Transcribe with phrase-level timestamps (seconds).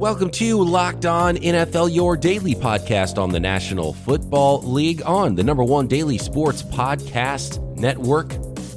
[0.00, 5.44] Welcome to Locked On NFL, your daily podcast on the National Football League on the
[5.44, 8.32] number one daily sports podcast network.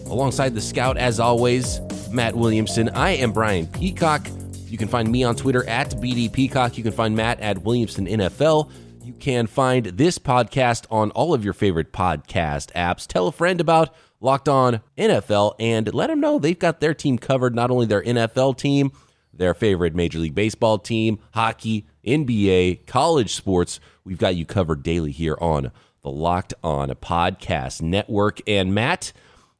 [0.08, 1.80] Alongside the scout, as always,
[2.12, 2.90] Matt Williamson.
[2.90, 4.28] I am Brian Peacock.
[4.68, 6.78] You can find me on Twitter at BD Peacock.
[6.78, 8.70] You can find Matt at Williamson NFL.
[9.02, 13.08] You can find this podcast on all of your favorite podcast apps.
[13.08, 17.18] Tell a friend about Locked On NFL and let them know they've got their team
[17.18, 18.92] covered, not only their NFL team
[19.34, 23.80] their favorite Major League Baseball team, hockey, NBA, college sports.
[24.04, 28.40] We've got you covered daily here on the Locked On Podcast Network.
[28.48, 29.14] And Matt,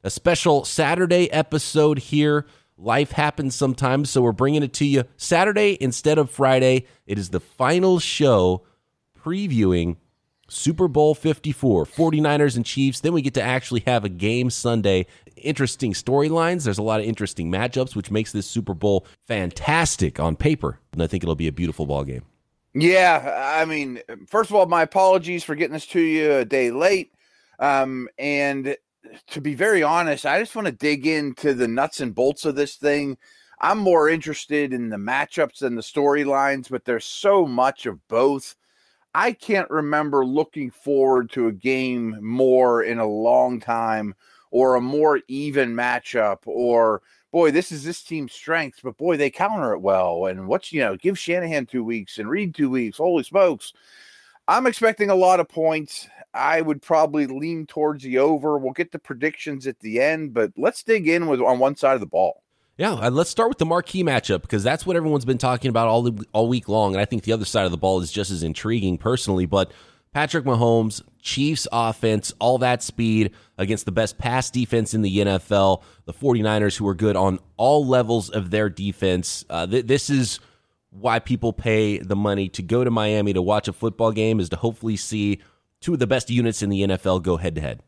[0.04, 2.46] a special Saturday episode here.
[2.78, 6.86] Life happens sometimes, so we're bringing it to you Saturday instead of Friday.
[7.06, 8.64] It is the final show
[9.18, 9.98] previewing
[10.54, 13.02] Super Bowl 54, 49ers and Chiefs.
[13.02, 15.06] Then we get to actually have a game Sunday.
[15.36, 16.64] Interesting storylines.
[16.64, 20.80] There's a lot of interesting matchups, which makes this Super Bowl fantastic on paper.
[20.92, 22.24] And I think it'll be a beautiful ball game.
[22.76, 26.72] Yeah, I mean, first of all, my apologies for getting this to you a day
[26.72, 27.14] late.
[27.60, 28.76] Um, and
[29.28, 32.56] to be very honest, I just want to dig into the nuts and bolts of
[32.56, 33.18] this thing.
[33.62, 38.56] I'm more interested in the matchups than the storylines, but there's so much of both.
[39.16, 44.16] I can't remember looking forward to a game more in a long time
[44.52, 49.30] or a more even matchup or boy, this is this team's strength, but boy, they
[49.30, 50.28] counter it well.
[50.28, 52.98] And what's you know, give Shanahan two weeks and Reid two weeks.
[52.98, 53.74] Holy smokes.
[54.48, 56.08] I'm expecting a lot of points.
[56.34, 58.58] I would probably lean towards the over.
[58.58, 61.94] We'll get the predictions at the end, but let's dig in with on one side
[61.94, 62.43] of the ball.
[62.78, 66.10] Yeah, let's start with the marquee matchup because that's what everyone's been talking about all
[66.32, 68.42] all week long, and I think the other side of the ball is just as
[68.42, 69.46] intriguing personally.
[69.46, 69.72] But
[70.12, 75.84] Patrick Mahomes, Chiefs offense, all that speed against the best pass defense in the NFL,
[76.06, 79.46] the 49ers who are good on all levels of their defense.
[79.50, 80.40] Uh, th- this is
[80.90, 84.50] why people pay the money to go to Miami to watch a football game is
[84.50, 85.42] to hopefully see
[85.80, 87.82] two of the best units in the NFL go head to head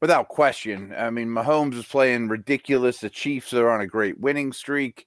[0.00, 0.94] without question.
[0.96, 2.98] I mean, Mahomes is playing ridiculous.
[2.98, 5.06] The Chiefs are on a great winning streak.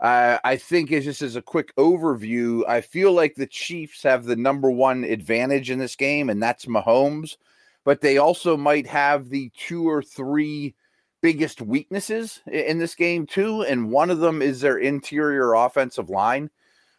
[0.00, 4.24] Uh, I think it's just as a quick overview, I feel like the Chiefs have
[4.24, 7.36] the number one advantage in this game, and that's Mahomes.
[7.84, 10.74] But they also might have the two or three
[11.20, 13.62] biggest weaknesses in this game, too.
[13.62, 16.50] And one of them is their interior offensive line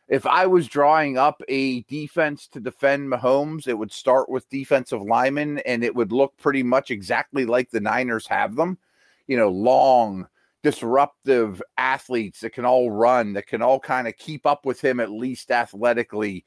[0.09, 5.03] if I was drawing up a defense to defend Mahomes, it would start with defensive
[5.03, 8.80] linemen and it would look pretty much exactly like the Niners have them.
[9.28, 10.28] You know, long,
[10.64, 15.00] disruptive athletes that can all run, that can all kind of keep up with him
[15.00, 16.44] at least athletically.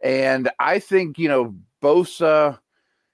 [0.00, 2.60] And I think, you know, Bosa,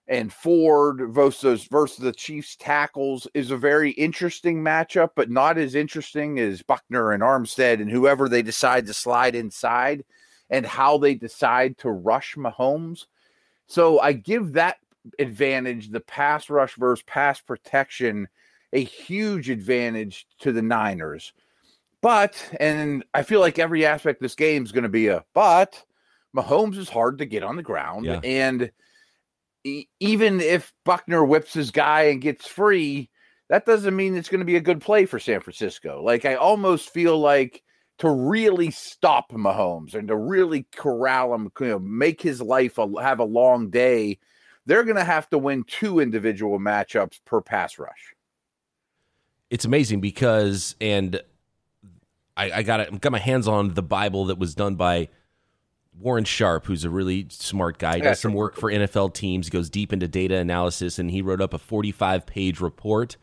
[0.09, 5.75] and Ford versus versus the Chiefs tackles is a very interesting matchup, but not as
[5.75, 10.05] interesting as Buckner and Armstead and whoever they decide to slide inside
[10.49, 13.05] and how they decide to rush Mahomes.
[13.67, 14.79] So I give that
[15.19, 18.29] advantage, the pass rush versus pass protection,
[18.73, 21.35] a huge advantage to the Niners.
[22.01, 25.25] But, and I feel like every aspect of this game is going to be a
[25.35, 25.85] but,
[26.35, 28.07] Mahomes is hard to get on the ground.
[28.07, 28.21] Yeah.
[28.23, 28.71] And
[30.01, 33.11] even if Buckner whips his guy and gets free,
[33.49, 36.03] that doesn't mean it's going to be a good play for San Francisco.
[36.03, 37.63] Like I almost feel like
[37.99, 42.89] to really stop Mahomes and to really corral him, you know, make his life a,
[43.03, 44.19] have a long day,
[44.67, 48.15] they're going to have to win two individual matchups per pass rush.
[49.51, 51.21] It's amazing because, and
[52.37, 55.09] I, I got got my hands on the Bible that was done by
[55.99, 59.93] Warren Sharp, who's a really smart guy, does some work for NFL teams, goes deep
[59.93, 63.17] into data analysis, and he wrote up a 45 page report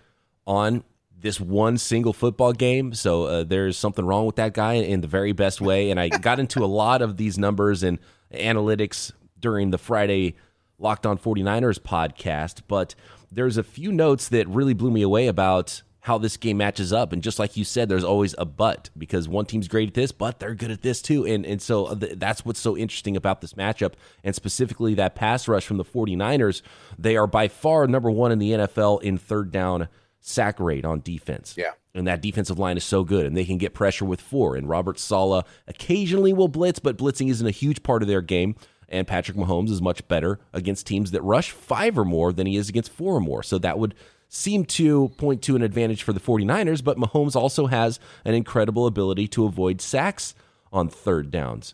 [0.45, 0.83] on
[1.17, 2.93] this one single football game.
[2.93, 5.89] So uh, there's something wrong with that guy in the very best way.
[5.89, 7.97] And I got into a lot of these numbers and
[8.33, 10.35] analytics during the Friday
[10.77, 12.95] Locked On 49ers podcast, but
[13.31, 17.11] there's a few notes that really blew me away about how this game matches up.
[17.11, 20.11] And just like you said, there's always a but because one team's great at this,
[20.11, 21.25] but they're good at this too.
[21.25, 23.93] And and so uh, that's what's so interesting about this matchup,
[24.23, 26.61] and specifically that pass rush from the 49ers.
[26.99, 29.87] They are by far number one in the NFL in third down
[30.21, 31.55] sack rate on defense.
[31.57, 31.71] Yeah.
[31.95, 34.55] And that defensive line is so good, and they can get pressure with four.
[34.55, 38.55] And Robert Saleh occasionally will blitz, but blitzing isn't a huge part of their game.
[38.87, 42.57] And Patrick Mahomes is much better against teams that rush five or more than he
[42.57, 43.41] is against four or more.
[43.41, 43.95] So that would
[44.27, 48.87] seem to point to an advantage for the 49ers, but Mahomes also has an incredible
[48.87, 50.35] ability to avoid sacks
[50.71, 51.73] on third downs.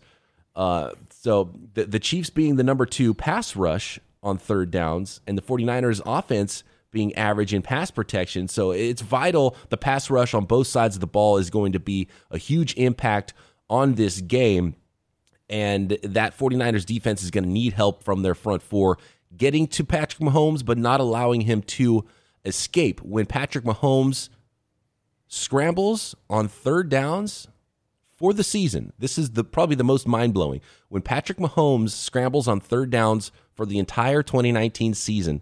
[0.56, 5.38] Uh, so the, the Chiefs being the number two pass rush on third downs, and
[5.38, 8.48] the 49ers offense being average in pass protection.
[8.48, 9.56] So it's vital.
[9.70, 12.76] The pass rush on both sides of the ball is going to be a huge
[12.76, 13.34] impact
[13.70, 14.76] on this game.
[15.50, 18.98] And that 49ers defense is going to need help from their front four
[19.36, 22.06] getting to Patrick Mahomes, but not allowing him to
[22.46, 23.02] escape.
[23.02, 24.30] When Patrick Mahomes
[25.28, 27.48] scrambles on third downs
[28.16, 30.62] for the season, this is the probably the most mind blowing.
[30.90, 35.42] When Patrick Mahomes scrambles on third downs for the entire 2019 season,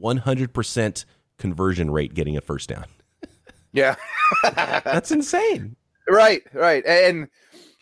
[0.00, 1.04] 100%
[1.38, 2.86] conversion rate getting a first down.
[3.72, 3.96] Yeah.
[4.42, 5.76] That's insane.
[6.08, 6.82] Right, right.
[6.86, 7.28] And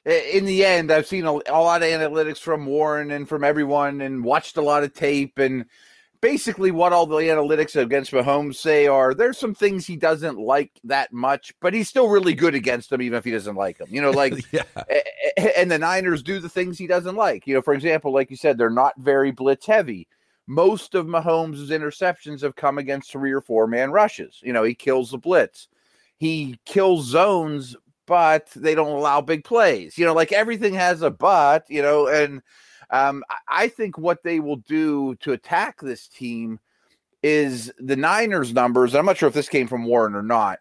[0.05, 3.45] eh, in the end, I've seen a, a, lot of analytics from Warren and from
[3.45, 5.39] everyone and watched a lot of tape.
[5.39, 5.67] And
[6.25, 10.73] basically, what all the analytics against Mahomes say are there's some things he doesn't like
[10.85, 13.89] that much, but he's still really good against them, even if he doesn't like them.
[13.91, 14.63] You know, like, yeah.
[15.57, 17.47] and the Niners do the things he doesn't like.
[17.47, 20.09] You know, for example, like you said, they're not very blitz heavy.
[20.47, 24.41] Most of Mahomes' interceptions have come against three or four man rushes.
[24.43, 25.69] You know, he kills the blitz
[26.19, 27.77] he kills zones,
[28.07, 29.99] but they don't allow big plays.
[29.99, 32.43] You know, like everything has a but, you know, and
[32.91, 36.61] um, I think what they will do to attack this team
[37.23, 38.95] is the Niners numbers.
[38.95, 40.59] I'm not sure if this came from Warren or not,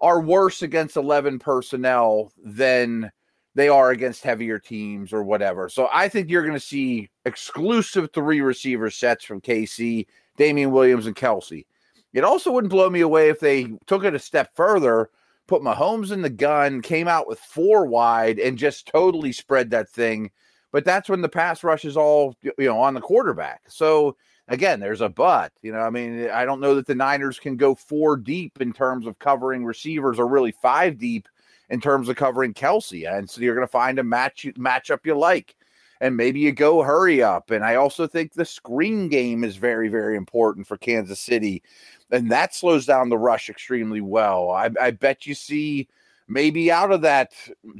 [0.00, 3.10] are worse against 11 personnel than
[3.54, 5.68] they are against heavier teams or whatever.
[5.68, 10.06] So I think you're going to see exclusive three receiver sets from KC,
[10.36, 11.64] Damien Williams, and Kelce.
[12.12, 15.10] It also wouldn't blow me away if they took it a step further,
[15.46, 19.88] put Mahomes in the gun, came out with four wide, and just totally spread that
[19.88, 20.30] thing.
[20.76, 23.62] But that's when the pass rush is all you know on the quarterback.
[23.66, 24.14] So
[24.48, 25.50] again, there's a but.
[25.62, 28.74] You know, I mean, I don't know that the Niners can go four deep in
[28.74, 31.28] terms of covering receivers, or really five deep
[31.70, 33.10] in terms of covering Kelce.
[33.10, 35.56] And so you're going to find a match matchup you like
[36.02, 37.50] and maybe you go hurry up.
[37.50, 41.62] And I also think the screen game is very, very important for Kansas City,
[42.10, 44.50] and that slows down the rush extremely well.
[44.50, 45.88] I, I bet you see
[46.28, 47.32] maybe out of that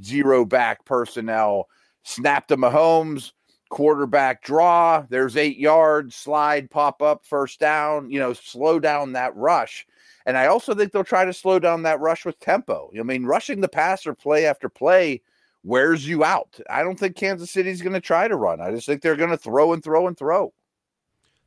[0.02, 1.68] zero back personnel,
[2.06, 3.32] snap to Mahomes,
[3.68, 5.04] quarterback draw.
[5.10, 8.10] There's eight yards, slide, pop up, first down.
[8.10, 9.86] You know, slow down that rush.
[10.24, 12.90] And I also think they'll try to slow down that rush with tempo.
[12.98, 15.20] I mean, rushing the passer play after play
[15.62, 16.58] wears you out.
[16.70, 18.60] I don't think Kansas City's going to try to run.
[18.60, 20.52] I just think they're going to throw and throw and throw.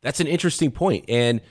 [0.02, 1.06] That's an interesting point.
[1.08, 1.42] And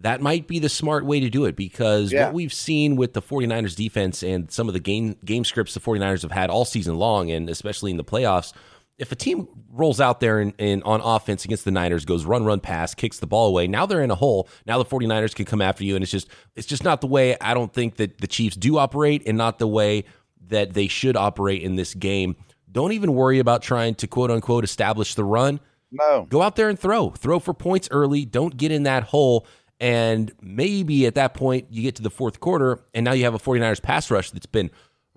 [0.00, 2.26] that might be the smart way to do it because yeah.
[2.26, 5.80] what we've seen with the 49ers defense and some of the game game scripts the
[5.80, 8.52] 49ers have had all season long and especially in the playoffs
[8.98, 12.44] if a team rolls out there and, and, on offense against the Niners, goes run,
[12.44, 14.48] run, pass, kicks the ball away, now they're in a hole.
[14.66, 17.36] Now the 49ers can come after you, and it's just it's just not the way
[17.40, 20.04] I don't think that the Chiefs do operate, and not the way
[20.48, 22.36] that they should operate in this game.
[22.70, 25.60] Don't even worry about trying to quote unquote establish the run.
[25.90, 26.26] No.
[26.28, 27.10] Go out there and throw.
[27.10, 28.24] Throw for points early.
[28.24, 29.46] Don't get in that hole.
[29.80, 33.34] And maybe at that point, you get to the fourth quarter, and now you have
[33.34, 34.70] a 49ers pass rush that's been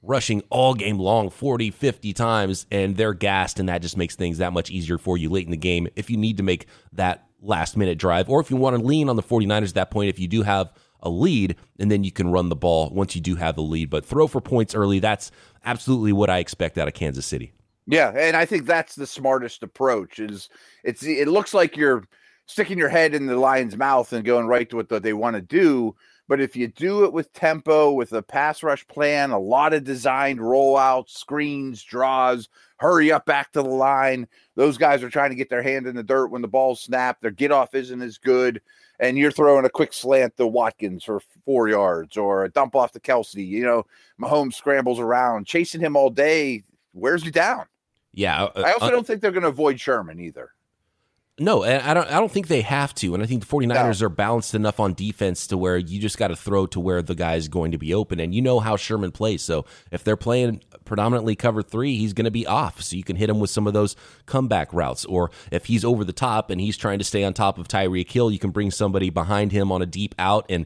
[0.03, 4.37] rushing all game long 40, 50 times, and they're gassed, and that just makes things
[4.37, 7.27] that much easier for you late in the game if you need to make that
[7.41, 10.09] last minute drive, or if you want to lean on the 49ers at that point,
[10.09, 10.71] if you do have
[11.01, 13.89] a lead, and then you can run the ball once you do have the lead.
[13.89, 15.31] But throw for points early, that's
[15.65, 17.53] absolutely what I expect out of Kansas City.
[17.87, 20.19] Yeah, and I think that's the smartest approach.
[20.19, 20.49] Is
[20.83, 22.03] it's it looks like you're
[22.51, 25.41] sticking your head in the lion's mouth and going right to what they want to
[25.41, 25.95] do.
[26.27, 29.83] But if you do it with tempo, with a pass rush plan, a lot of
[29.83, 34.27] designed rollouts, screens, draws, hurry up back to the line.
[34.55, 37.21] Those guys are trying to get their hand in the dirt when the ball snapped.
[37.21, 38.61] Their get off isn't as good
[39.01, 42.91] and you're throwing a quick slant to Watkins for four yards or a dump off
[42.91, 43.45] to Kelce.
[43.45, 43.85] You know,
[44.21, 47.65] Mahomes scrambles around, chasing him all day, wears you down.
[48.13, 48.43] Yeah.
[48.43, 50.51] Uh, I also uh, don't think they're going to avoid Sherman either.
[51.39, 52.07] No, I don't.
[52.07, 54.05] I don't think they have to, and I think the 49ers no.
[54.05, 57.15] are balanced enough on defense to where you just got to throw to where the
[57.15, 59.41] guy is going to be open, and you know how Sherman plays.
[59.41, 62.81] So if they're playing predominantly cover three, he's going to be off.
[62.81, 63.95] So you can hit him with some of those
[64.25, 67.57] comeback routes, or if he's over the top and he's trying to stay on top
[67.57, 70.65] of Tyreek Hill, you can bring somebody behind him on a deep out and.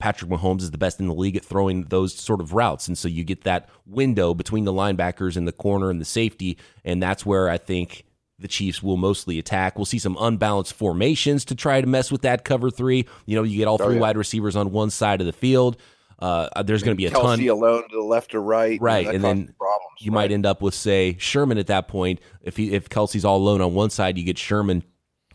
[0.00, 2.86] Patrick Mahomes is the best in the league at throwing those sort of routes.
[2.86, 6.56] And so you get that window between the linebackers and the corner and the safety.
[6.84, 8.04] And that's where I think
[8.38, 9.76] the Chiefs will mostly attack.
[9.76, 13.06] We'll see some unbalanced formations to try to mess with that cover three.
[13.26, 14.00] You know, you get all oh, three oh, yeah.
[14.00, 15.76] wide receivers on one side of the field.
[16.18, 19.06] Uh, there's going to be a Kelce ton alone to the left or right, right,
[19.06, 20.14] and, and then problems, you right?
[20.14, 22.20] might end up with say Sherman at that point.
[22.42, 24.82] If he, if Kelce's all alone on one side, you get Sherman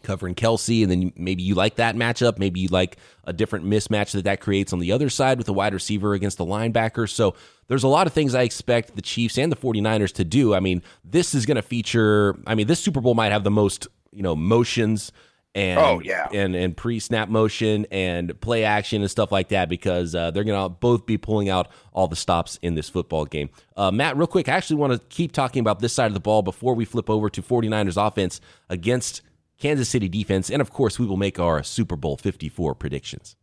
[0.03, 2.37] covering Kelce, and then maybe you like that matchup.
[2.37, 5.53] Maybe you like a different mismatch that that creates on the other side with a
[5.53, 7.09] wide receiver against the linebacker.
[7.09, 7.35] So
[7.67, 10.53] there's a lot of things I expect the Chiefs and the 49ers to do.
[10.53, 13.51] I mean, this is going to feature, I mean, this Super Bowl might have the
[13.51, 15.11] most, you know, motions
[15.55, 19.69] and oh yeah and and pre snap motion and play action and stuff like that
[19.69, 23.25] because uh, they're going to both be pulling out all the stops in this football
[23.25, 23.49] game.
[23.77, 26.19] Uh, Matt, real quick, I actually want to keep talking about this side of the
[26.19, 29.21] ball before we flip over to 49ers offense against
[29.63, 33.37] Kansas City defense, and of course, we will make our Super Bowl 54 predictions.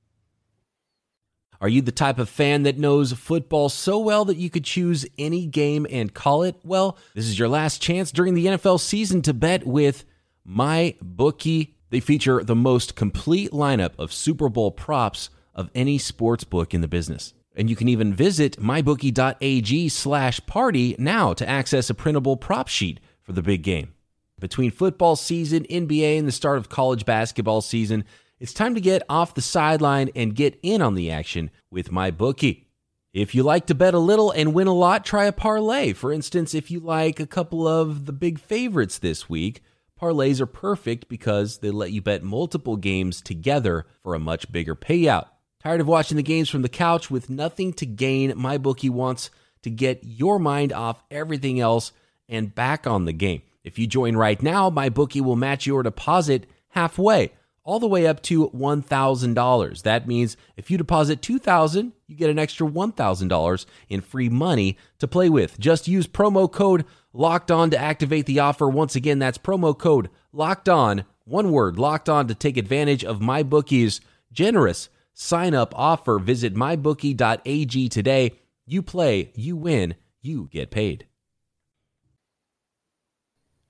[1.63, 5.07] Are you the type of fan that knows football so well that you could choose
[5.17, 6.57] any game and call it?
[6.63, 10.05] Well, this is your last chance during the NFL season to bet with
[10.45, 11.75] my bookie.
[11.89, 16.83] They feature the most complete lineup of Super Bowl props of any sports book in
[16.83, 17.33] the business.
[17.57, 23.01] And you can even visit mybookie.ag slash party now to access a printable prop sheet
[23.23, 23.95] for the big game.
[24.41, 28.05] Between football season, NBA, and the start of college basketball season,
[28.41, 32.11] it's time to get off the sideline and get in on the action with my
[32.11, 32.67] bookie.
[33.13, 35.93] If you like to bet a little and win a lot, try a parlay.
[35.93, 39.63] For instance, if you like a couple of the big favorites this week,
[40.01, 44.75] parlays are perfect because they let you bet multiple games together for a much bigger
[44.75, 45.27] payout.
[45.63, 48.33] Tired of watching the games from the couch with nothing to gain?
[48.37, 49.31] My bookie wants
[49.63, 51.93] to get your mind off everything else
[52.29, 53.43] and back on the game.
[53.63, 58.07] If you join right now, my bookie will match your deposit halfway all the way
[58.07, 59.83] up to $1,000.
[59.83, 65.07] That means if you deposit 2,000, you get an extra $1,000 in free money to
[65.07, 65.59] play with.
[65.59, 68.69] Just use promo code locked on to activate the offer.
[68.69, 73.21] Once again, that's promo code locked on, one word, locked on to take advantage of
[73.21, 74.01] my bookie's
[74.33, 76.19] generous sign up offer.
[76.19, 78.33] Visit mybookie.ag today.
[78.67, 81.07] You play, you win, you get paid.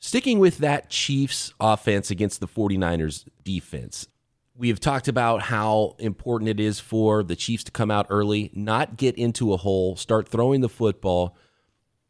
[0.03, 4.09] Sticking with that Chiefs offense against the 49ers defense,
[4.57, 8.51] we have talked about how important it is for the Chiefs to come out early,
[8.55, 11.37] not get into a hole, start throwing the football,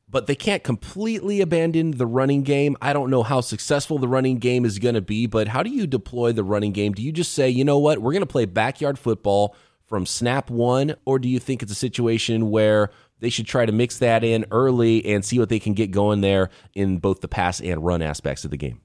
[0.08, 2.76] but they can't completely abandon the running game.
[2.80, 5.70] I don't know how successful the running game is going to be, but how do
[5.70, 6.92] you deploy the running game?
[6.92, 9.56] Do you just say, you know what, we're going to play backyard football
[9.86, 13.72] from snap one, or do you think it's a situation where they should try to
[13.72, 17.28] mix that in early and see what they can get going there in both the
[17.28, 18.80] pass and run aspects of the game.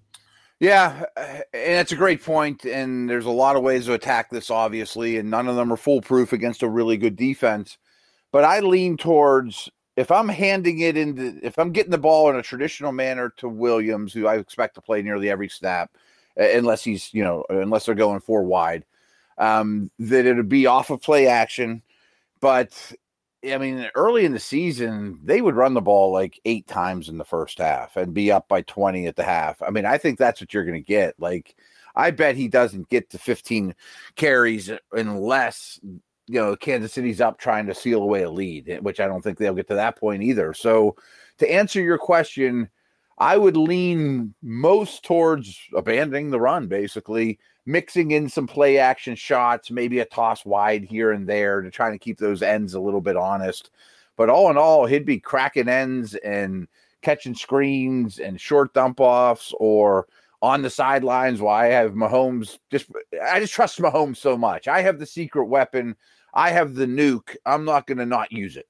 [0.60, 2.66] Yeah, and that's a great point.
[2.66, 5.78] And there's a lot of ways to attack this, obviously, and none of them are
[5.78, 7.78] foolproof against a really good defense.
[8.32, 12.36] But I lean towards if I'm handing it into, if I'm getting the ball in
[12.36, 15.92] a traditional manner to Williams, who I expect to play nearly every snap,
[16.36, 18.86] unless he's, you know, unless they're going four wide,
[19.38, 21.82] um, that it would be off of play action.
[22.42, 22.94] But
[23.54, 27.18] I mean, early in the season, they would run the ball like eight times in
[27.18, 29.62] the first half and be up by 20 at the half.
[29.62, 31.16] I mean, I think that's what you're going to get.
[31.20, 31.56] Like,
[31.96, 33.76] I bet he doesn't get to 15
[34.16, 39.00] carries unless, you know, Kansas City's up trying to seal away a lead, eh, which
[39.00, 40.54] I don't think they'll get to that point either.
[40.54, 40.96] So,
[41.38, 42.70] to answer your question,
[43.18, 49.72] I would lean most towards abandoning the run, basically, mixing in some play action shots,
[49.72, 53.02] maybe a toss wide here and there to try to keep those ends a little
[53.02, 53.72] bit honest.
[54.16, 56.68] But all in all, he'd be cracking ends and
[57.02, 60.08] catching screens and short dump offs or
[60.42, 62.88] on the sidelines while I have Mahomes just
[63.24, 64.68] I just trust Mahomes so much.
[64.68, 65.96] I have the secret weapon.
[66.34, 67.36] I have the nuke.
[67.46, 68.68] I'm not going to not use it.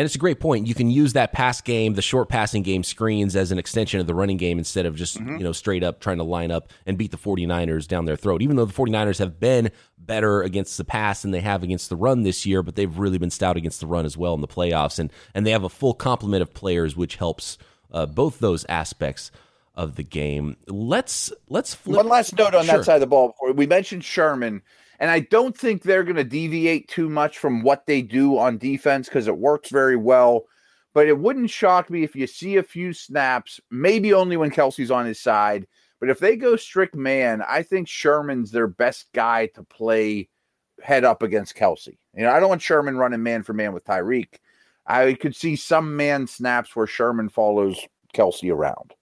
[0.00, 0.66] And it's a great point.
[0.66, 4.06] You can use that pass game, the short passing game screens as an extension of
[4.06, 5.36] the running game instead of just, mm-hmm.
[5.36, 8.40] you know, straight up trying to line up and beat the 49ers down their throat.
[8.40, 11.96] Even though the 49ers have been better against the pass than they have against the
[11.96, 14.48] run this year, but they've really been stout against the run as well in the
[14.48, 17.58] playoffs and and they have a full complement of players which helps
[17.92, 19.30] uh, both those aspects
[19.74, 20.56] of the game.
[20.66, 21.98] Let's let's flip.
[21.98, 22.78] One last note on sure.
[22.78, 23.28] that side of the ball.
[23.28, 24.62] Before we mentioned Sherman
[25.00, 28.58] and I don't think they're going to deviate too much from what they do on
[28.58, 30.44] defense because it works very well.
[30.92, 34.90] But it wouldn't shock me if you see a few snaps, maybe only when Kelce's
[34.90, 35.66] on his side.
[36.00, 40.28] But if they go strict man, I think Sherman's their best guy to play
[40.82, 41.96] head up against Kelce.
[42.14, 44.38] You know, I don't want Sherman running man for man with Tyreek.
[44.86, 47.78] I could see some man snaps where Sherman follows
[48.14, 48.94] Kelce around.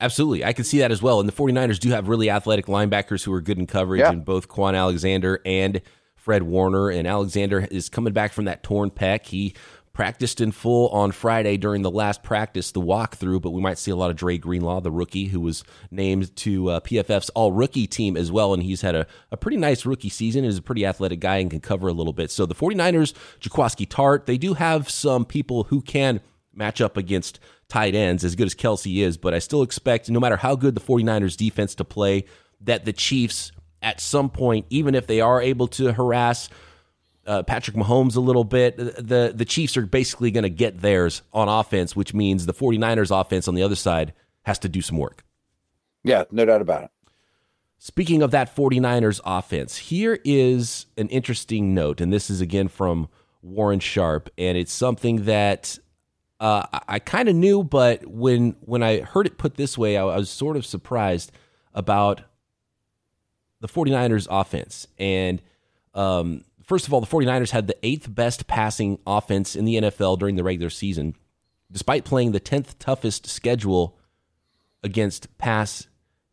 [0.00, 0.44] Absolutely.
[0.44, 1.18] I can see that as well.
[1.20, 4.12] And the 49ers do have really athletic linebackers who are good in coverage yeah.
[4.12, 5.80] in both Kwon Alexander and
[6.14, 6.88] Fred Warner.
[6.88, 9.26] And Alexander is coming back from that torn pec.
[9.26, 9.54] He
[9.98, 13.90] practiced in full on Friday during the last practice, the walkthrough, but we might see
[13.90, 17.88] a lot of Dre Greenlaw, the rookie, who was named to uh, PFF's all rookie
[17.88, 18.54] team as well.
[18.54, 20.44] And he's had a, a pretty nice rookie season.
[20.44, 22.30] He's a pretty athletic guy and can cover a little bit.
[22.30, 26.20] So the 49ers, Jaquiski Tartt, they do have some people who can
[26.58, 30.20] match up against tight ends, as good as Kelce is, but I still expect, no
[30.20, 32.24] matter how good the 49ers defense to play,
[32.62, 36.48] that the Chiefs, at some point, even if they are able to harass
[37.26, 41.22] uh, Patrick Mahomes a little bit, the, the Chiefs are basically going to get theirs
[41.32, 44.96] on offense, which means the 49ers offense on the other side has to do some
[44.96, 45.24] work.
[46.04, 46.90] Yeah, no doubt about it.
[47.78, 53.08] Speaking of that 49ers offense, here is an interesting note, and this is again from
[53.42, 55.78] Warren Sharp, and it's something that
[56.40, 60.02] uh, I kind of knew, but when when I heard it put this way, I,
[60.04, 61.32] I was sort of surprised
[61.74, 62.22] about
[63.60, 64.86] the 49ers offense.
[64.98, 65.42] And
[65.94, 70.18] um, first of all, the 49ers had the eighth best passing offense in the NFL
[70.18, 71.16] during the regular season,
[71.72, 73.98] despite playing the 10th toughest schedule
[74.82, 75.88] against pass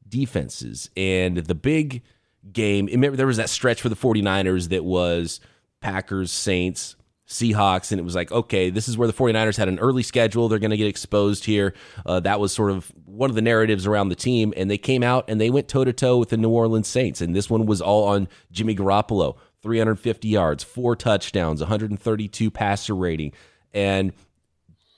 [0.07, 0.91] defenses.
[0.95, 2.03] And the big
[2.51, 5.39] game, remember, there was that stretch for the 49ers that was
[5.81, 6.95] Packers, Saints,
[7.27, 10.47] Seahawks, and it was like, okay, this is where the 49ers had an early schedule.
[10.47, 11.73] They're going to get exposed here.
[12.05, 14.53] Uh, that was sort of one of the narratives around the team.
[14.55, 17.21] And they came out and they went toe to toe with the New Orleans Saints.
[17.21, 23.31] And this one was all on Jimmy Garoppolo 350 yards, four touchdowns, 132 passer rating.
[23.73, 24.13] And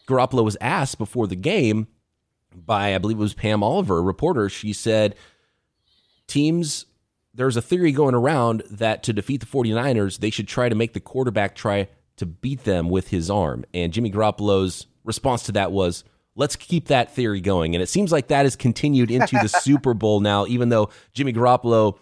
[0.05, 1.87] Garoppolo was asked before the game
[2.53, 4.49] by, I believe it was Pam Oliver, a reporter.
[4.49, 5.15] She said,
[6.27, 6.85] teams
[7.33, 10.93] there's a theory going around that to defeat the 49ers, they should try to make
[10.93, 13.65] the quarterback try to beat them with his arm.
[13.73, 16.03] And Jimmy Garoppolo's response to that was,
[16.35, 17.75] let's keep that theory going.
[17.75, 21.33] And it seems like that has continued into the Super Bowl now, even though Jimmy
[21.33, 21.97] Garoppolo,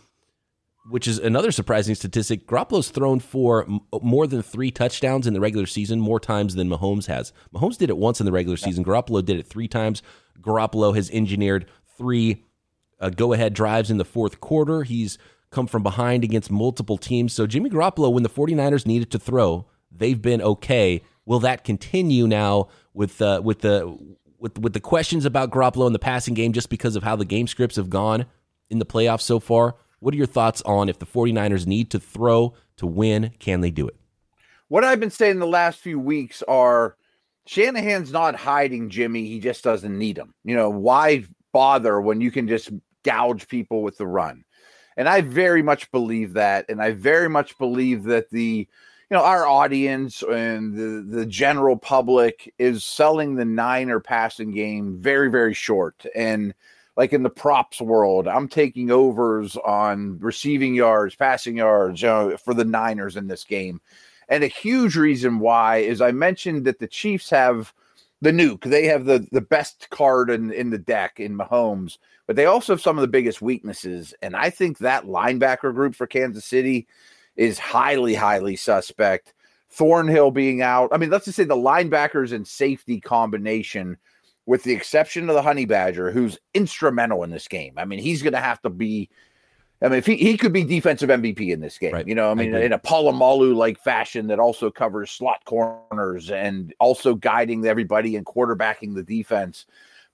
[0.89, 3.67] which is another surprising statistic, Garoppolo's thrown for
[4.01, 7.33] more than three touchdowns in the regular season, more times than Mahomes has.
[7.53, 8.83] Mahomes did it once in the regular season.
[8.83, 10.01] Garoppolo did it three times.
[10.41, 11.65] Garoppolo has engineered
[11.97, 12.43] three
[12.99, 14.83] uh, go ahead drives in the fourth quarter.
[14.83, 15.17] He's
[15.51, 17.33] come from behind against multiple teams.
[17.33, 21.01] So Jimmy Garoppolo, when the 49ers needed to throw, they've been okay.
[21.25, 23.97] Will that continue now with uh, with the
[24.37, 27.25] with with the questions about Garoppolo in the passing game just because of how the
[27.25, 28.25] game scripts have gone
[28.69, 29.75] in the playoffs so far?
[29.99, 33.71] What are your thoughts on if the 49ers need to throw to win, can they
[33.71, 33.95] do it?
[34.67, 36.95] What I've been saying the last few weeks are
[37.47, 40.33] Shanahan's not hiding Jimmy, he just doesn't need him.
[40.43, 42.71] You know, why bother when you can just
[43.03, 44.43] gouge people with the run?
[44.97, 48.67] And I very much believe that and I very much believe that the
[49.09, 54.97] you know our audience and the the general public is selling the niner passing game
[54.99, 56.05] very very short.
[56.15, 56.53] And
[56.97, 62.37] like in the props world i'm taking overs on receiving yards passing yards you know,
[62.37, 63.81] for the niners in this game.
[64.27, 67.73] And a huge reason why is i mentioned that the chiefs have
[68.21, 68.63] the nuke.
[68.63, 72.73] They have the the best card in in the deck in mahomes but they also
[72.73, 74.13] have some of the biggest weaknesses.
[74.21, 76.87] And i think that linebacker group for kansas city
[77.35, 79.33] is highly, highly suspect.
[79.69, 80.89] Thornhill being out.
[80.93, 83.97] I mean, let's just say the linebackers and safety combination,
[84.45, 87.73] with the exception of the Honey Badger, who's instrumental in this game.
[87.77, 89.09] I mean, he's going to have to be.
[89.81, 92.07] I mean, if he, he could be defensive MVP in this game, right.
[92.07, 96.31] you know, I mean, I in a Polamalu like fashion that also covers slot corners
[96.31, 99.65] and also guiding everybody and quarterbacking the defense.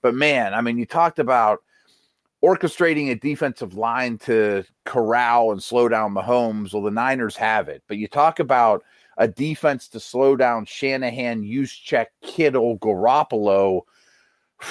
[0.02, 1.62] But man, I mean, you talked about
[2.42, 6.72] orchestrating a defensive line to corral and slow down Mahomes.
[6.72, 7.82] Well, the Niners have it.
[7.86, 8.82] But you talk about
[9.16, 13.82] a defense to slow down Shanahan, Juszczyk, Kittle, Garoppolo.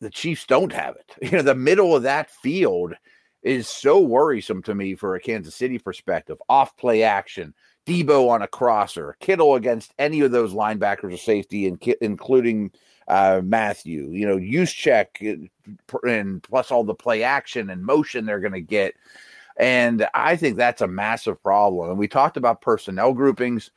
[0.00, 1.12] The Chiefs don't have it.
[1.30, 2.94] You know, the middle of that field
[3.42, 6.38] is so worrisome to me for a Kansas City perspective.
[6.48, 7.54] Off play action,
[7.86, 11.66] Deebo on a crosser, Kittle against any of those linebackers or safety,
[12.00, 12.70] including
[13.08, 15.50] uh, Mathieu, you know, Juszczyk
[16.02, 18.94] and plus all the play action and motion they're going to get.
[19.58, 21.90] And I think that's a massive problem.
[21.90, 23.70] And we talked about personnel groupings.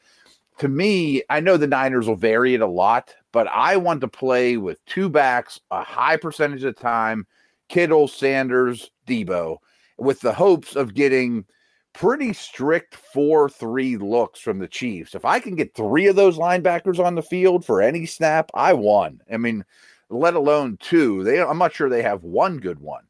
[0.60, 4.08] To me, I know the Niners will vary it a lot, but I want to
[4.08, 7.28] play with two backs a high percentage of the time
[7.67, 9.58] Kittle, Sanders, Deebo,
[9.98, 11.43] with the hopes of getting–
[11.97, 15.15] pretty strict 4 3 looks from the Chiefs.
[15.15, 18.73] If I can get three of those linebackers on the field for any snap, I
[18.73, 19.19] won.
[19.31, 19.65] I mean,
[20.10, 21.23] let alone two.
[21.23, 23.03] They I'm not sure they have one good one.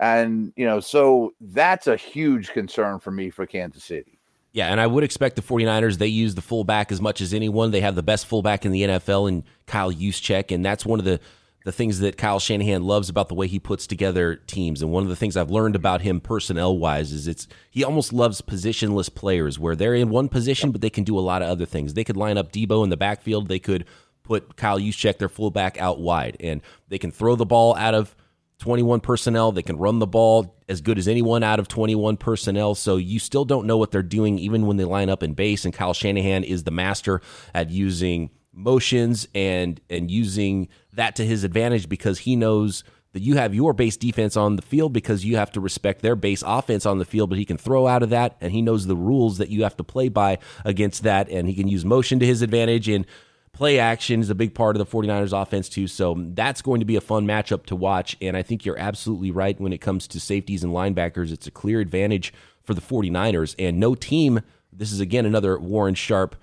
[0.00, 4.18] And, you know, so that's a huge concern for me for Kansas City.
[4.52, 7.70] Yeah, and I would expect the 49ers, they use the fullback as much as anyone.
[7.70, 11.04] They have the best fullback in the NFL in Kyle Juszczyk, and that's one of
[11.04, 11.20] the
[11.64, 14.82] the things that Kyle Shanahan loves about the way he puts together teams.
[14.82, 18.12] And one of the things I've learned about him personnel wise is it's he almost
[18.12, 21.48] loves positionless players where they're in one position, but they can do a lot of
[21.48, 21.94] other things.
[21.94, 23.48] They could line up Deebo in the backfield.
[23.48, 23.86] They could
[24.22, 28.14] put Kyle Juszczyk, their fullback, out wide, and they can throw the ball out of
[28.58, 29.50] 21 personnel.
[29.50, 32.74] They can run the ball as good as anyone out of 21 personnel.
[32.74, 35.64] So you still don't know what they're doing even when they line up in base.
[35.64, 37.20] And Kyle Shanahan is the master
[37.54, 43.36] at using motions and and using that to his advantage because he knows that you
[43.36, 46.84] have your base defense on the field because you have to respect their base offense
[46.84, 49.38] on the field, but he can throw out of that and he knows the rules
[49.38, 52.42] that you have to play by against that and he can use motion to his
[52.42, 53.06] advantage and
[53.54, 55.86] Play action is a big part of the 49ers offense, too.
[55.86, 58.16] So that's going to be a fun matchup to watch.
[58.20, 61.30] And I think you're absolutely right when it comes to safeties and linebackers.
[61.30, 63.54] It's a clear advantage for the 49ers.
[63.56, 64.40] And no team,
[64.72, 66.34] this is again another Warren Sharp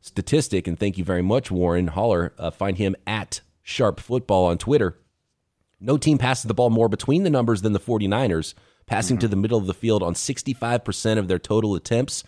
[0.00, 0.66] statistic.
[0.66, 2.32] And thank you very much, Warren Holler.
[2.38, 4.98] Uh, find him at Sharp Football on Twitter.
[5.80, 8.54] No team passes the ball more between the numbers than the 49ers,
[8.86, 9.22] passing mm-hmm.
[9.22, 12.24] to the middle of the field on 65% of their total attempts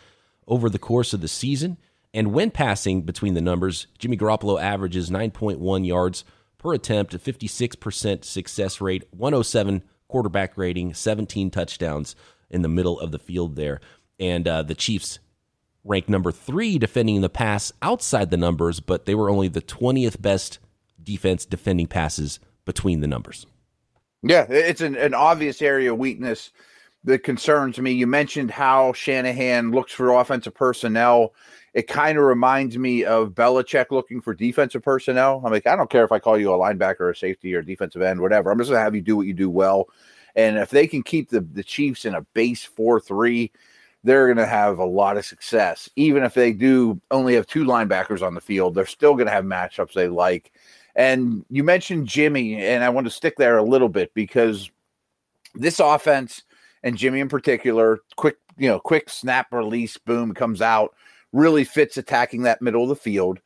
[0.47, 1.77] over the course of the season.
[2.15, 6.25] And when passing between the numbers, Jimmy Garoppolo averages 9.1 yards
[6.59, 12.15] per attempt, a 56% success rate, 107 quarterback rating, 17 touchdowns
[12.51, 13.81] in the middle of the field there.
[14.21, 15.19] And uh, the Chiefs
[15.85, 20.21] ranked number three defending the pass outside the numbers, but they were only the 20th
[20.21, 20.59] best
[21.03, 23.47] defense defending passes between the numbers.
[24.23, 26.53] Yeah, it's an, an obvious area of weakness
[27.05, 27.91] that concerns me.
[27.91, 31.33] You mentioned how Shanahan looks for offensive personnel
[31.75, 35.41] it kind of reminds me of Belichick looking for defensive personnel.
[35.45, 38.03] I'm like, I don't care if I call you a linebacker a safety or defensive
[38.03, 38.51] end, whatever.
[38.51, 39.89] I'm just gonna have you do what you do well.
[40.35, 43.53] And if they can keep the, the Chiefs in a base four three,
[44.05, 45.89] they're gonna have a lot of success.
[45.97, 49.45] Even if they do only have two linebackers on the field, they're still gonna have
[49.45, 50.53] matchups they like.
[50.95, 54.71] And you mentioned Jimmy, and I want to stick there a little bit because
[55.55, 56.43] this offense
[56.83, 60.95] and Jimmy in particular, quick, you know, quick snap release, boom, comes out
[61.33, 63.41] really fits attacking that middle of the field.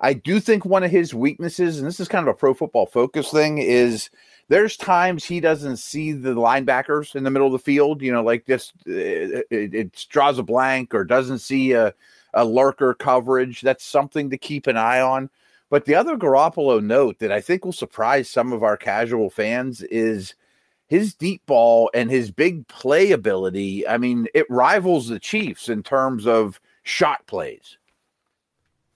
[0.00, 2.86] I do think one of his weaknesses, and this is kind of a pro football
[2.86, 4.10] focus thing, is
[4.48, 8.22] there's times he doesn't see the linebackers in the middle of the field, you know,
[8.22, 11.92] like just uh, it, it, it draws a blank or doesn't see a,
[12.34, 13.60] a lurker coverage.
[13.60, 15.30] That's something to keep an eye on.
[15.70, 19.82] But the other Garoppolo note that I think will surprise some of our casual fans
[19.82, 20.34] is
[20.86, 23.86] his deep ball and his big play ability.
[23.86, 27.76] I mean, it rivals the Chiefs in terms of shot plays.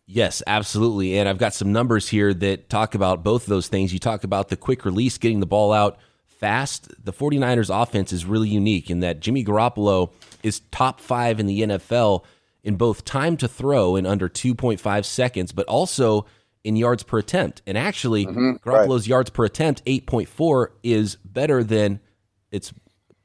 [0.06, 1.18] Yes, absolutely.
[1.18, 3.92] And I've got some numbers here that talk about both of those things.
[3.92, 6.88] You talk about the quick release, getting the ball out fast.
[7.04, 10.10] The 49ers offense is really unique in that Jimmy Garoppolo
[10.42, 12.24] is top five in the NFL
[12.64, 16.26] in both time to throw in under 2.5 seconds, but also
[16.64, 17.62] in yards per attempt.
[17.66, 19.08] And actually, mm-hmm, Garoppolo's right.
[19.08, 22.00] yards per attempt, 8.4, is better than
[22.50, 22.72] it's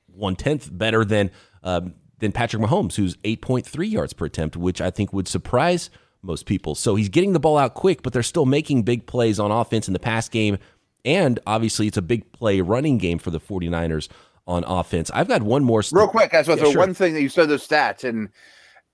[0.07, 1.31] one tenth better than
[1.63, 5.89] um, than Patrick Mahomes, who's 8.3 yards per attempt, which I think would surprise
[6.27, 6.75] most people.
[6.75, 9.87] So he's getting the ball out quick, but they're still making big plays on offense
[9.87, 10.57] in the pass game.
[11.03, 14.09] And obviously, it's a big play running game for the 49ers
[14.45, 15.09] on offense.
[15.13, 15.81] I've got one more.
[15.81, 16.31] St- Real quick.
[16.33, 16.77] Yeah, sure.
[16.77, 18.29] one thing that you said the stats, and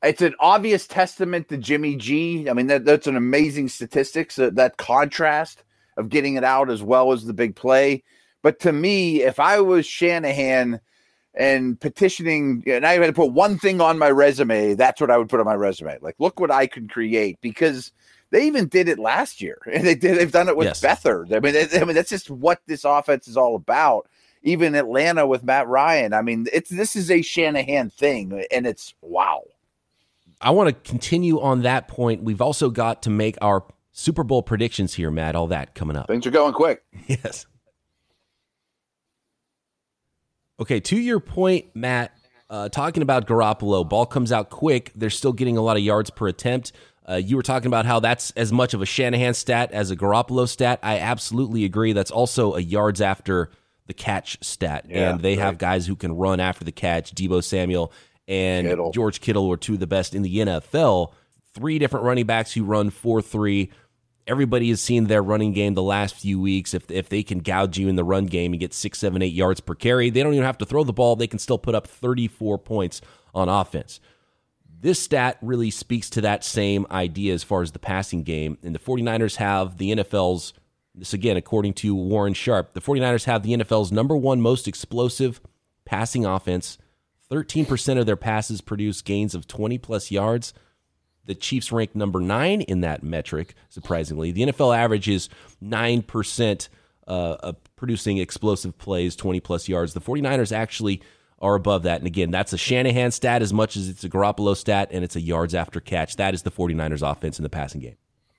[0.01, 2.49] it's an obvious testament to Jimmy G.
[2.49, 5.63] I mean, that, that's an amazing statistics, that, that contrast
[5.97, 8.03] of getting it out as well as the big play.
[8.41, 10.79] But to me, if I was Shanahan–
[11.35, 15.17] and petitioning and I had to put one thing on my resume, that's what I
[15.17, 15.97] would put on my resume.
[16.01, 17.91] Like, look what I can create because
[18.33, 19.57] they even did it last year.
[19.71, 20.81] And they did they've done it with yes.
[20.81, 21.33] Beathard.
[21.33, 24.07] I mean, I mean, that's just what this offense is all about.
[24.45, 26.13] Even Atlanta with Matt Ryan.
[26.13, 29.43] I mean, it's this is a Shanahan thing, and it's wow.
[30.41, 32.23] I want to continue on that point.
[32.23, 35.35] We've also got to make our Super Bowl predictions here, Matt.
[35.35, 36.07] All that coming up.
[36.07, 36.83] Things are going quick.
[37.07, 37.45] Yes.
[40.59, 42.15] Okay, to your point, Matt,
[42.49, 44.91] uh, talking about Garoppolo, ball comes out quick.
[44.95, 46.71] They're still getting a lot of yards per attempt.
[47.09, 49.95] Uh, you were talking about how that's as much of a Shanahan stat as a
[49.95, 50.79] Garoppolo stat.
[50.83, 51.93] I absolutely agree.
[51.93, 53.49] That's also a yards after
[53.87, 54.85] the catch stat.
[54.87, 55.43] Yeah, and they right.
[55.43, 57.13] have guys who can run after the catch.
[57.13, 57.91] Deebo Samuel
[58.27, 58.91] and Kittle.
[58.91, 61.13] George Kittle were two of the best in the NFL.
[61.53, 63.69] Three different running backs who run 4 3
[64.27, 66.73] everybody has seen their running game the last few weeks.
[66.73, 69.33] If if they can gouge you in the run game and get six, seven, eight
[69.33, 71.15] yards per carry, they don't even have to throw the ball.
[71.15, 73.01] They can still put up 34 points
[73.33, 73.99] on offense.
[74.83, 78.57] This stat really speaks to that same idea as far as the passing game.
[78.63, 80.53] And the 49ers have the NFL's,
[80.93, 85.39] this again, according to Warren Sharp, the 49ers have the NFL's number one most explosive
[85.85, 86.77] passing offense.
[87.31, 90.53] 13% of their passes produce gains of 20 plus yards.
[91.25, 94.31] The Chiefs rank number nine in that metric, surprisingly.
[94.31, 95.29] The NFL average is
[95.63, 96.69] 9%
[97.07, 99.93] uh, producing explosive plays, 20 plus yards.
[99.93, 101.01] The 49ers actually
[101.39, 101.99] are above that.
[101.99, 105.15] And again, that's a Shanahan stat as much as it's a Garoppolo stat, and it's
[105.15, 106.15] a yards after catch.
[106.15, 107.97] That is the 49ers offense in the passing game.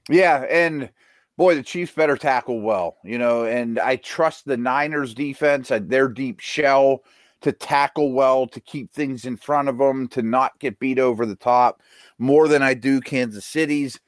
[0.08, 0.44] Yeah.
[0.48, 0.90] And
[1.36, 6.08] boy, the Chiefs better tackle well, you know, and I trust the Niners defense their
[6.08, 7.04] deep shell
[7.44, 11.26] to tackle well, to keep things in front of them, to not get beat over
[11.26, 11.82] the top
[12.18, 14.00] more than I do Kansas City's.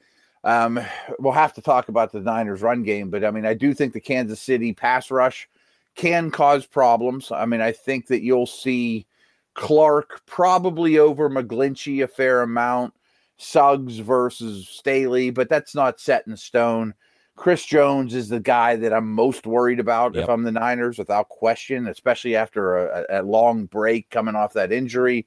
[0.43, 0.79] Um,
[1.19, 3.93] we'll have to talk about the Niners run game, but I mean, I do think
[3.93, 5.47] the Kansas City pass rush
[5.95, 7.31] can cause problems.
[7.31, 9.05] I mean, I think that you'll see
[9.53, 12.95] Clark probably over McGlinchey a fair amount.
[13.37, 16.95] Suggs versus Staley, but that's not set in stone.
[17.37, 20.23] Chris Jones is the guy that I'm most worried about yep.
[20.23, 24.71] if I'm the Niners, without question, especially after a, a, long break coming off that
[24.71, 25.25] injury.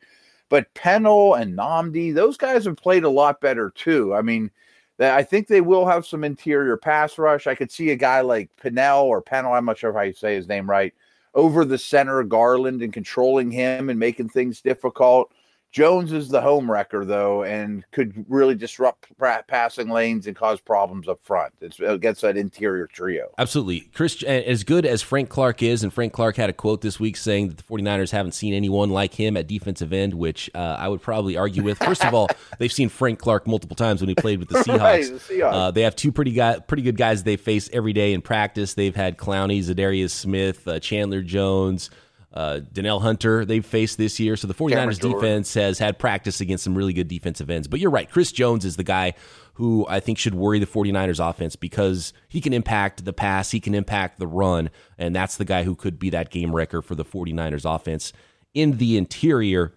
[0.48, 4.12] But Pennel and Namdi, those guys have played a lot better too.
[4.12, 4.50] I mean,
[4.98, 7.46] I think they will have some interior pass rush.
[7.46, 10.34] I could see a guy like Pennell or Pennell, I'm not sure if I say
[10.34, 10.92] his name right,
[11.34, 15.32] over the center Garland and controlling him and making things difficult.
[15.72, 19.06] Jones is the home wrecker, though, and could really disrupt
[19.46, 21.52] passing lanes and cause problems up front.
[21.60, 23.32] It's against that interior trio.
[23.38, 23.88] Absolutely.
[23.94, 27.16] Chris, as good as Frank Clark is, and Frank Clark had a quote this week
[27.16, 30.88] saying that the 49ers haven't seen anyone like him at defensive end, which uh, I
[30.88, 31.78] would probably argue with.
[31.78, 32.28] First of all,
[32.58, 34.78] they've seen Frank Clark multiple times when he played with the Seahawks.
[34.80, 35.52] right, the Seahawks.
[35.52, 38.74] Uh, they have two pretty guy, pretty good guys they face every day in practice.
[38.74, 41.90] They've had Clowney, Za'Darius Smith, uh, Chandler Jones
[42.32, 44.36] uh, Danielle Hunter they've faced this year.
[44.36, 47.66] So the 49ers defense has had practice against some really good defensive ends.
[47.68, 48.08] But you're right.
[48.08, 49.14] Chris Jones is the guy
[49.54, 53.60] who I think should worry the 49ers offense because he can impact the pass, he
[53.60, 56.94] can impact the run, and that's the guy who could be that game wrecker for
[56.94, 58.12] the 49ers offense.
[58.54, 59.74] In the interior,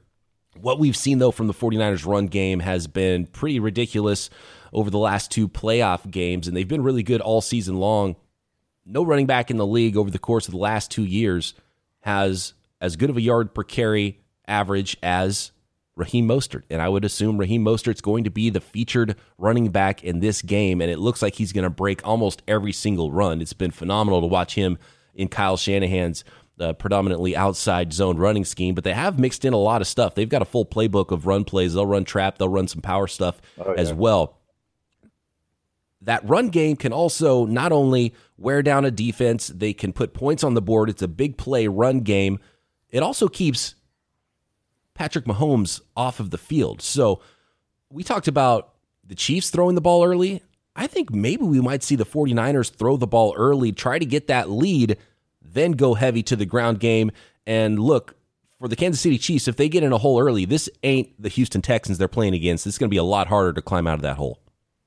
[0.55, 4.29] what we've seen though from the 49ers run game has been pretty ridiculous
[4.71, 8.15] over the last two playoff games, and they've been really good all season long.
[8.85, 11.53] No running back in the league over the course of the last two years
[12.03, 15.51] has as good of a yard per carry average as
[15.95, 16.63] Raheem Mostert.
[16.69, 20.41] And I would assume Raheem Mostert's going to be the featured running back in this
[20.41, 20.81] game.
[20.81, 23.41] And it looks like he's going to break almost every single run.
[23.41, 24.77] It's been phenomenal to watch him
[25.15, 26.23] in Kyle Shanahan's
[26.59, 30.15] uh, predominantly outside zone running scheme, but they have mixed in a lot of stuff.
[30.15, 31.73] They've got a full playbook of run plays.
[31.73, 33.81] They'll run trap, they'll run some power stuff oh, yeah.
[33.81, 34.37] as well
[36.03, 40.43] that run game can also not only wear down a defense, they can put points
[40.43, 40.89] on the board.
[40.89, 42.39] It's a big play run game.
[42.89, 43.75] It also keeps
[44.93, 46.81] Patrick Mahomes off of the field.
[46.81, 47.21] So
[47.89, 50.41] we talked about the Chiefs throwing the ball early.
[50.75, 54.27] I think maybe we might see the 49ers throw the ball early, try to get
[54.27, 54.97] that lead,
[55.41, 57.11] then go heavy to the ground game.
[57.45, 58.15] And look,
[58.59, 61.29] for the Kansas City Chiefs, if they get in a hole early, this ain't the
[61.29, 62.65] Houston Texans they're playing against.
[62.65, 64.39] It's going to be a lot harder to climb out of that hole.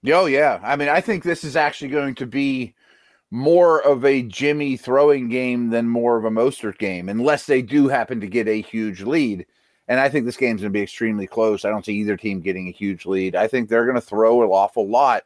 [0.05, 2.75] Oh yeah, I mean, I think this is actually going to be
[3.31, 7.89] more of a Jimmy throwing game than more of a Mostert game, unless they do
[7.89, 9.47] happen to get a huge lead.
[9.89, 11.65] And I think this game's going to be extremely close.
[11.65, 13.37] I don't see either team getting a huge lead.
[13.37, 15.25] I think they're going to throw an awful lot.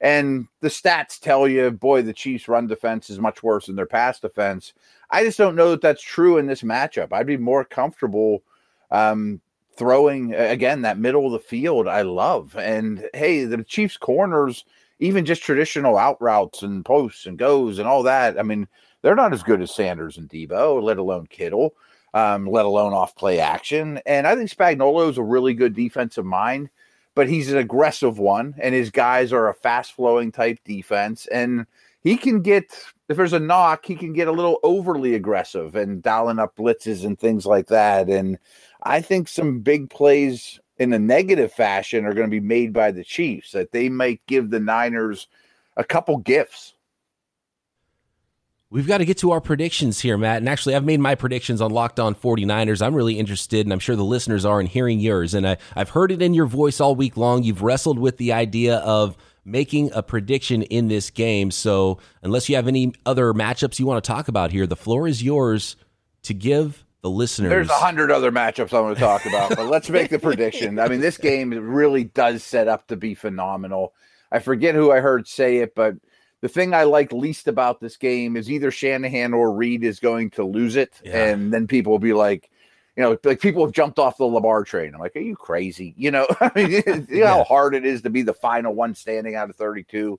[0.00, 3.86] And the stats tell you, boy, the Chiefs' run defense is much worse than their
[3.86, 4.74] pass defense.
[5.10, 7.12] I just don't know that that's true in this matchup.
[7.12, 8.42] I'd be more comfortable
[8.90, 9.40] um,
[9.74, 12.56] throwing again that middle of the field I love.
[12.56, 14.64] And hey, the Chiefs corners,
[14.98, 18.38] even just traditional out routes and posts and goes and all that.
[18.38, 18.68] I mean,
[19.02, 21.74] they're not as good as Sanders and Deebo, let alone Kittle,
[22.14, 24.00] um, let alone off play action.
[24.06, 26.70] And I think Spagnuolo is a really good defensive mind,
[27.14, 31.26] but he's an aggressive one, and his guys are a fast flowing type defense.
[31.26, 31.66] And
[32.02, 32.64] he can get
[33.08, 37.04] if there's a knock, he can get a little overly aggressive and dialing up blitzes
[37.04, 38.08] and things like that.
[38.08, 38.38] And
[38.84, 42.90] I think some big plays in a negative fashion are going to be made by
[42.90, 45.28] the Chiefs that they might give the Niners
[45.76, 46.74] a couple gifts.
[48.70, 50.38] We've got to get to our predictions here, Matt.
[50.38, 52.80] And actually, I've made my predictions on Locked On 49ers.
[52.80, 55.34] I'm really interested, and I'm sure the listeners are in hearing yours.
[55.34, 57.42] And I, I've heard it in your voice all week long.
[57.42, 61.50] You've wrestled with the idea of making a prediction in this game.
[61.50, 65.08] So, unless you have any other matchups you want to talk about here, the floor
[65.08, 65.76] is yours
[66.22, 67.50] to give the listeners.
[67.50, 70.78] There's a hundred other matchups I want to talk about, but let's make the prediction.
[70.78, 73.92] I mean, this game really does set up to be phenomenal.
[74.30, 75.96] I forget who I heard say it, but
[76.40, 80.30] the thing I like least about this game is either Shanahan or Reid is going
[80.30, 81.26] to lose it, yeah.
[81.26, 82.50] and then people will be like,
[82.96, 84.94] you know, like people have jumped off the Lamar train.
[84.94, 85.94] I'm like, are you crazy?
[85.96, 87.28] You know, I mean, you know yeah.
[87.28, 90.18] how hard it is to be the final one standing out of 32.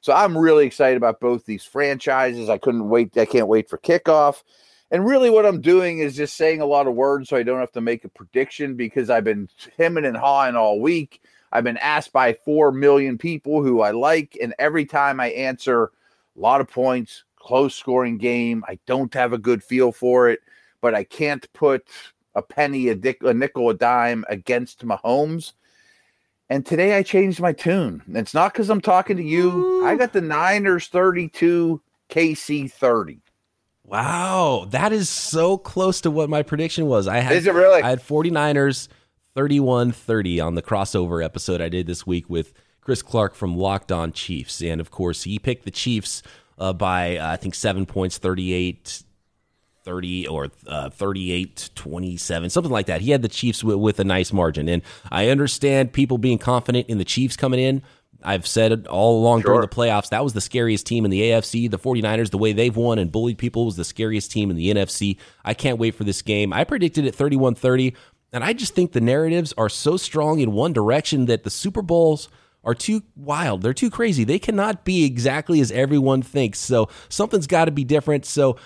[0.00, 2.48] So I'm really excited about both these franchises.
[2.48, 3.16] I couldn't wait.
[3.16, 4.42] I can't wait for kickoff.
[4.90, 7.60] And really, what I'm doing is just saying a lot of words so I don't
[7.60, 11.22] have to make a prediction because I've been hemming and hawing all week.
[11.52, 14.36] I've been asked by 4 million people who I like.
[14.42, 15.90] And every time I answer, a
[16.36, 18.64] lot of points, close scoring game.
[18.68, 20.40] I don't have a good feel for it,
[20.80, 21.86] but I can't put
[22.34, 25.52] a penny, a, dick, a nickel, a dime against Mahomes.
[26.50, 28.02] And today I changed my tune.
[28.08, 29.50] It's not because I'm talking to you.
[29.50, 29.86] Ooh.
[29.86, 33.20] I got the Niners 32, KC 30.
[33.84, 37.06] Wow, that is so close to what my prediction was.
[37.06, 37.82] I had Is it really?
[37.82, 38.88] I had 49ers
[39.36, 44.12] 31-30 on the crossover episode I did this week with Chris Clark from Locked On
[44.12, 44.62] Chiefs.
[44.62, 46.22] And of course, he picked the Chiefs
[46.58, 49.02] uh, by uh, I think 7 points, 38
[49.84, 54.04] 30 or uh, 38 27 something like that he had the chiefs with, with, a
[54.04, 57.82] nice margin and i understand people being confident in the chiefs coming in
[58.22, 59.52] i've said it all along sure.
[59.52, 62.52] during the playoffs that was the scariest team in the afc the 49ers the way
[62.52, 65.94] they've won and bullied people was the scariest team in the nfc i can't wait
[65.94, 67.94] for this game i predicted it 31-30
[68.32, 71.82] and i just think the narratives are so strong in one direction that the super
[71.82, 72.28] bowls
[72.64, 73.60] are too wild.
[73.60, 74.24] They're too crazy.
[74.24, 76.58] They cannot be exactly as everyone thinks.
[76.58, 78.24] So something's got to be different.
[78.24, 78.56] So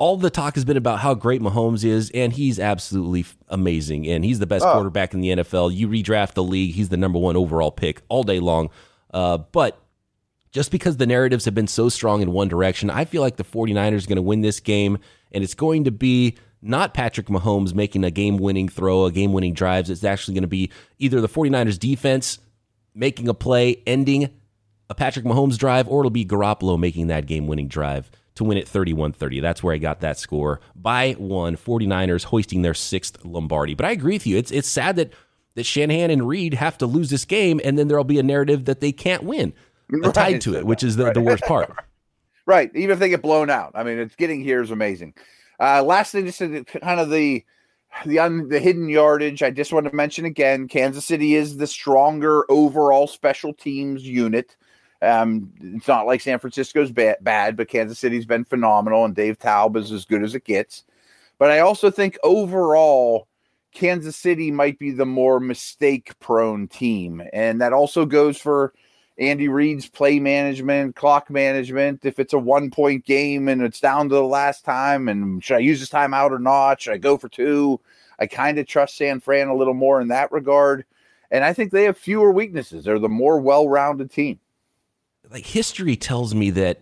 [0.00, 4.08] all the talk has been about how great Mahomes is, and he's absolutely amazing.
[4.08, 4.72] And he's the best oh.
[4.72, 5.76] quarterback in the NFL.
[5.76, 8.70] You redraft the league, he's the number one overall pick all day long.
[9.12, 9.78] Uh, but
[10.52, 13.44] just because the narratives have been so strong in one direction, I feel like the
[13.44, 14.96] 49ers are going to win this game,
[15.32, 19.34] and it's going to be not Patrick Mahomes making a game winning throw, a game
[19.34, 19.90] winning drives.
[19.90, 22.38] It's actually going to be either the 49ers defense
[22.94, 24.30] making a play, ending
[24.88, 28.10] a Patrick Mahomes drive, or it'll be Garoppolo making that game winning drive
[28.40, 29.40] to win it 31 30.
[29.40, 31.56] That's where I got that score by one.
[31.56, 33.74] 49ers hoisting their sixth Lombardi.
[33.74, 34.36] But I agree with you.
[34.36, 35.12] It's, it's sad that,
[35.54, 38.64] that Shanahan and Reid have to lose this game, and then there'll be a narrative
[38.64, 39.52] that they can't win
[39.90, 40.14] right.
[40.14, 41.14] tied to it, which is the, right.
[41.14, 41.72] the worst part.
[42.46, 42.70] right.
[42.74, 43.72] Even if they get blown out.
[43.74, 45.14] I mean, it's getting here is amazing.
[45.58, 47.44] Uh, last thing, just kind of the
[48.06, 49.42] the un, the hidden yardage.
[49.42, 54.56] I just want to mention again, Kansas City is the stronger overall special teams unit.
[55.02, 59.38] Um, it's not like San Francisco's bad, bad, but Kansas City's been phenomenal, and Dave
[59.38, 60.84] Toub is as good as it gets.
[61.38, 63.26] But I also think overall,
[63.72, 67.22] Kansas City might be the more mistake prone team.
[67.32, 68.74] And that also goes for
[69.18, 72.04] Andy Reid's play management, clock management.
[72.04, 75.56] If it's a one point game and it's down to the last time, and should
[75.56, 76.82] I use this time out or not?
[76.82, 77.80] Should I go for two?
[78.18, 80.84] I kind of trust San Fran a little more in that regard.
[81.30, 82.84] And I think they have fewer weaknesses.
[82.84, 84.40] They're the more well rounded team
[85.30, 86.80] like history tells me that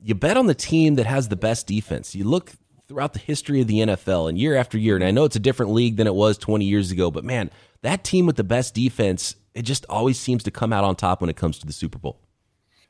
[0.00, 2.14] you bet on the team that has the best defense.
[2.14, 2.52] You look
[2.88, 5.40] throughout the history of the NFL and year after year, and I know it's a
[5.40, 7.50] different league than it was 20 years ago, but man,
[7.82, 11.20] that team with the best defense, it just always seems to come out on top
[11.20, 12.20] when it comes to the Super Bowl.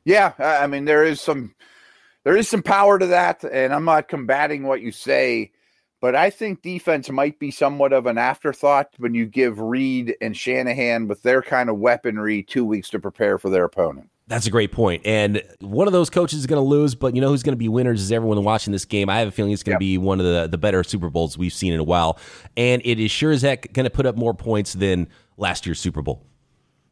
[0.04, 1.54] Yeah, I mean there is some
[2.24, 5.52] there is some power to that, and I'm not combating what you say,
[6.00, 10.36] but I think defense might be somewhat of an afterthought when you give Reid and
[10.36, 14.10] Shanahan with their kind of weaponry two weeks to prepare for their opponent.
[14.28, 15.02] That's a great point.
[15.04, 17.58] And one of those coaches is going to lose, but you know who's going to
[17.58, 19.08] be winners is everyone watching this game.
[19.08, 19.88] I have a feeling it's going to yep.
[19.88, 22.18] be one of the, the better Super Bowls we've seen in a while.
[22.56, 25.78] And it is sure as heck going to put up more points than last year's
[25.78, 26.26] Super Bowl.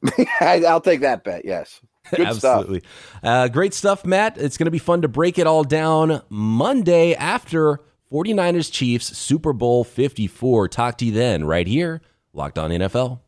[0.40, 1.81] I'll take that bet, yes.
[2.11, 2.81] Good Absolutely.
[2.81, 3.20] Stuff.
[3.23, 4.38] Uh, great stuff, Matt.
[4.38, 7.81] It's going to be fun to break it all down Monday after
[8.12, 10.68] 49ers Chiefs Super Bowl 54.
[10.68, 13.20] Talk to you then, right here, Locked On NFL.